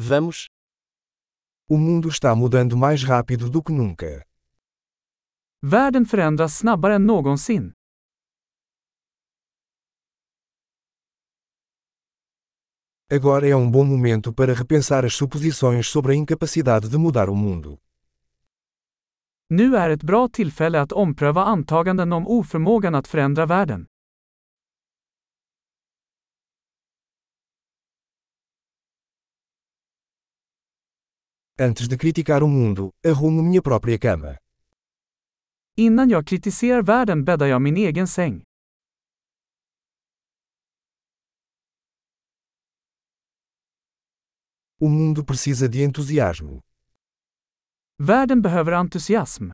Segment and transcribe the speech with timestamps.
[0.00, 0.48] Vamos.
[1.68, 4.24] O mundo está mudando mais rápido do que nunca.
[5.60, 7.72] Världen förändras snabbare än någonsin.
[13.10, 17.34] Agora é um bom momento para repensar as suposições sobre a incapacidade de mudar o
[17.34, 17.78] mundo.
[19.50, 23.86] Nu är ett bra tillfälle att ompröva antaganden om oförmågan att förändra världen.
[31.60, 34.38] Antes de criticar o mundo, arrumo minha própria cama.
[35.76, 38.42] Innan jag kritiserar världen bäddar jag min egen säng.
[44.80, 46.60] O mundo precisa de entusiasmo.
[47.98, 49.50] Världen behöver entusiasm.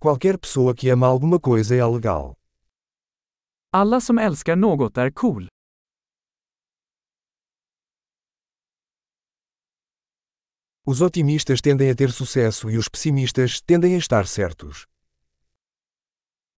[0.00, 2.34] Qualquer pessoa que ama alguma coisa é legal.
[3.72, 5.48] Alla som älskar något är cool.
[10.84, 14.88] Os otimistas tendem a ter sucesso e os pessimistas tendem a estar certos.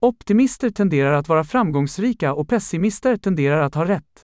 [0.01, 4.23] Optimister tenderar att vara framgångsrika och pessimister tenderar att ha rätt.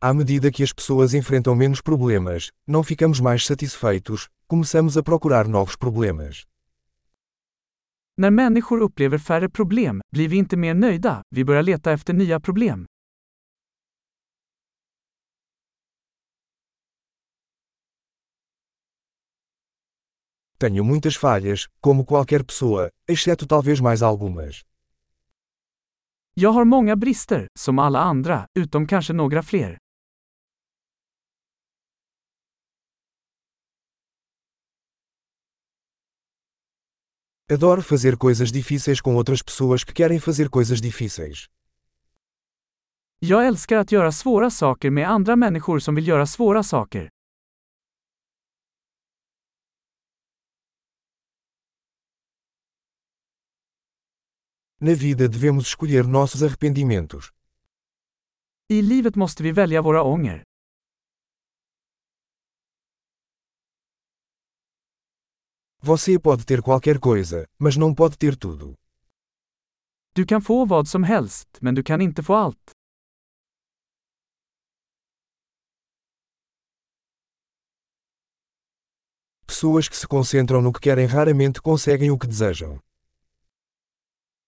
[0.00, 5.48] À medida que as pessoas enfrentam menos problemas, não ficamos mais satisfeitos, começamos a procurar
[5.48, 6.44] novos problemas.
[8.18, 12.40] När människor upplever färre problem blir vi inte mer nöjda, vi börjar leta efter nya
[12.40, 12.86] problem.
[20.58, 24.62] Tenho muitas falhas, como qualquer pessoa, exceto talvez mais algumas.
[26.34, 29.78] Jag har många brister, som alla andra, utom kanske några fler.
[37.48, 41.46] Adoro fazer coisas difíceis com outras pessoas que querem fazer coisas difíceis.
[43.20, 47.08] Jag älskar att göra svåra saker med andra människor som vill göra svåra saker.
[54.80, 57.32] Na vida devemos escolher nossos arrependimentos.
[58.68, 60.42] I livet måste vi välja våra ånger.
[65.86, 68.74] Você pode ter qualquer coisa, mas não pode ter tudo.
[70.16, 72.70] Du kan få vad som helst, men du kan inte få allt.
[79.46, 82.80] Pessoas que se concentram no que querem raramente conseguem o que desejam.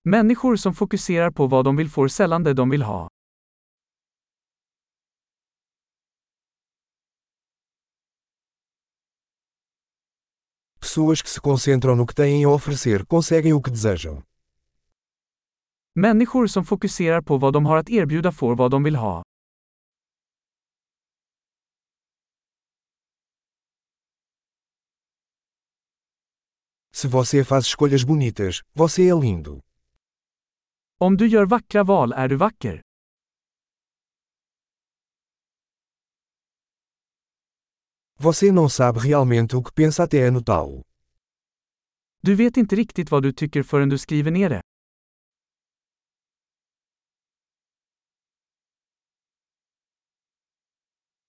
[0.04, 3.08] Människor som fokuserar på vad de vill får sällan det de vill ha.
[10.88, 14.22] Pessoas que se concentram no que têm a oferecer conseguem o que desejam.
[15.94, 19.22] Människor som fokuserar på vad de har att erbjuda får vad de vill ha.
[26.94, 29.60] Se você faz escolhas bonitas, você é lindo.
[30.98, 32.87] Om du gör vackra val är du vacker.
[38.20, 40.82] Você não sabe realmente o que pensa até anotá-lo.
[42.20, 44.60] Du vet inte riktigt vad du tycker förrän du skriver ner det.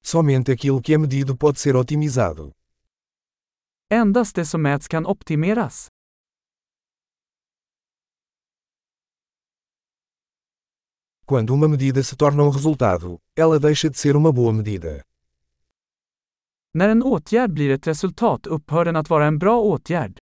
[0.01, 2.51] Somente aquilo que é medido pode ser otimizado.
[3.91, 5.87] Endast det som mäts kan optimeras.
[11.27, 15.08] Quando uma medida se torna um resultado, ela deixa de ser uma boa medida.
[16.73, 20.17] När en åtgärd blir ett resultat upphör den att vara en bra åtgärd.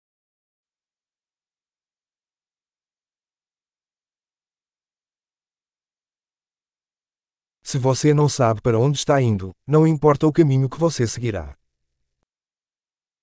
[7.66, 11.54] Se você não sabe para onde está indo, não importa o caminho que você seguirá.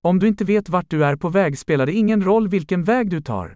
[0.03, 3.09] Om du inte vet vart du är på väg spelar det ingen roll vilken väg
[3.09, 3.55] du tar.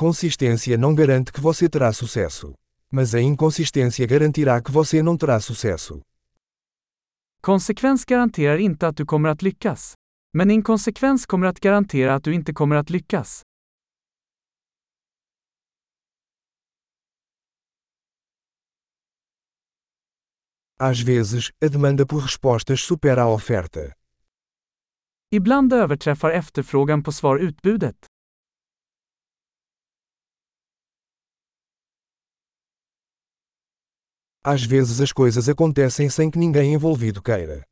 [0.00, 2.54] Consistência não garante que você terá sucesso.
[2.90, 6.00] Mas a inconsistência garantirá que você não terá sucesso.
[7.42, 9.94] Konsekvens garanterar inte att du kommer att lyckas.
[10.32, 13.42] Men inkonsekvens kommer att garantera att du inte kommer att lyckas.
[20.78, 23.92] Às vezes, a demanda por respostas supera a oferta.
[25.30, 28.06] Ibland överträffar efterfrågan på svar utbudet.
[34.42, 37.62] Às vezes as coisas acontecem sem que ninguém envolvido queira.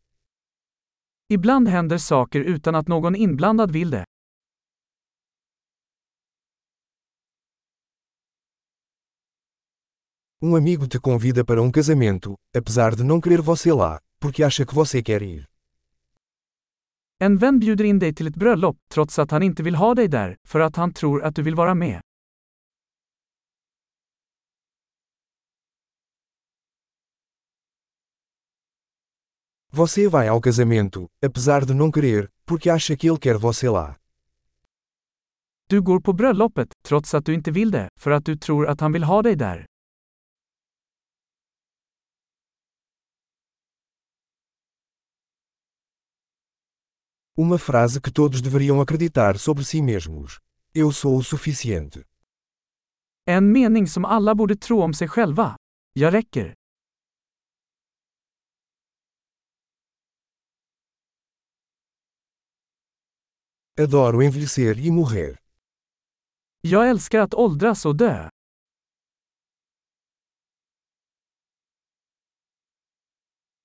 [1.30, 4.04] Ibland händer saker utan att någon inblandad vill det.
[10.40, 14.64] Um amigo te convida para um casamento, apesar de não querer você lá, porque acha
[14.66, 15.46] que você quer ir.
[17.20, 20.08] En vän bjuder in dig till ett bröllop, trots att han inte vill ha dig
[20.08, 22.00] där, för att han tror att du vill vara med.
[29.78, 33.96] Você vai ao casamento, apesar de não querer, porque acha que ele quer você lá.
[35.69, 38.80] Du går på bröllopet, trots att du inte vill det, för att du tror att
[38.80, 39.66] han vill ha dig där.
[47.36, 50.38] Uma frase que todos deveriam acreditar sobre si mesmos.
[50.75, 52.02] Eu sou o suficiente.
[53.26, 55.56] En mening som alla borde tro om sig själva.
[55.92, 56.57] Jag räcker.
[63.80, 65.36] Adoro envelhecer e morrer.
[66.60, 68.28] Jag älskar att åldras och dö.